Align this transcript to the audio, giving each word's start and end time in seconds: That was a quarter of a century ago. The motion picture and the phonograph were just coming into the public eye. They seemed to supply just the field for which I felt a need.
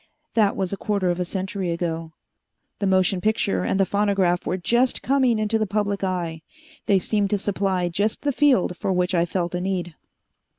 That 0.33 0.55
was 0.55 0.73
a 0.73 0.77
quarter 0.77 1.11
of 1.11 1.19
a 1.19 1.25
century 1.25 1.69
ago. 1.69 2.11
The 2.79 2.87
motion 2.87 3.21
picture 3.21 3.63
and 3.63 3.79
the 3.79 3.85
phonograph 3.85 4.47
were 4.47 4.57
just 4.57 5.03
coming 5.03 5.37
into 5.37 5.59
the 5.59 5.67
public 5.67 6.03
eye. 6.03 6.41
They 6.87 6.97
seemed 6.97 7.29
to 7.29 7.37
supply 7.37 7.87
just 7.87 8.23
the 8.23 8.31
field 8.31 8.75
for 8.77 8.91
which 8.91 9.13
I 9.13 9.25
felt 9.25 9.53
a 9.53 9.61
need. 9.61 9.93